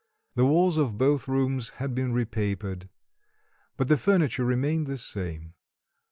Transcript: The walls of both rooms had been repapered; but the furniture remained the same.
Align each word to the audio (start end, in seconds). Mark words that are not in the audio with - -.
The 0.33 0.47
walls 0.47 0.77
of 0.79 0.97
both 0.97 1.27
rooms 1.27 1.73
had 1.77 1.93
been 1.93 2.11
repapered; 2.11 2.89
but 3.77 3.87
the 3.87 3.97
furniture 3.97 4.43
remained 4.45 4.87
the 4.87 4.97
same. 4.97 5.53